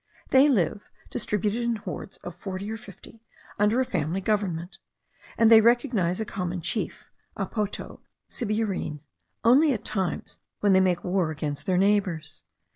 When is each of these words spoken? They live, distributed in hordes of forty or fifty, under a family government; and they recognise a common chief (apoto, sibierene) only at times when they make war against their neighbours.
They 0.29 0.49
live, 0.49 0.89
distributed 1.11 1.61
in 1.61 1.75
hordes 1.75 2.17
of 2.23 2.33
forty 2.33 2.71
or 2.71 2.77
fifty, 2.77 3.21
under 3.59 3.79
a 3.79 3.85
family 3.85 4.19
government; 4.19 4.79
and 5.37 5.51
they 5.51 5.61
recognise 5.61 6.19
a 6.19 6.25
common 6.25 6.61
chief 6.61 7.07
(apoto, 7.37 7.99
sibierene) 8.27 9.01
only 9.45 9.73
at 9.73 9.85
times 9.85 10.39
when 10.59 10.73
they 10.73 10.79
make 10.79 11.03
war 11.03 11.29
against 11.29 11.67
their 11.67 11.77
neighbours. 11.77 12.43